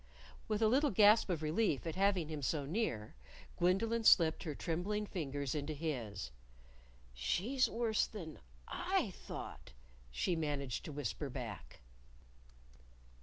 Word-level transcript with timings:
With 0.47 0.63
a 0.63 0.67
little 0.67 0.89
gasp 0.89 1.29
of 1.29 1.43
relief 1.43 1.85
at 1.85 1.93
having 1.95 2.27
him 2.27 2.41
so 2.41 2.65
near, 2.65 3.13
Gwendolyn 3.57 4.03
slipped 4.03 4.41
her 4.41 4.55
trembling 4.55 5.05
fingers 5.05 5.53
into 5.53 5.75
his. 5.75 6.31
"She's 7.13 7.69
worse 7.69 8.07
than 8.07 8.39
I 8.67 9.11
thought," 9.11 9.73
she 10.09 10.35
managed 10.35 10.85
to 10.85 10.91
whisper 10.91 11.29
back. 11.29 11.81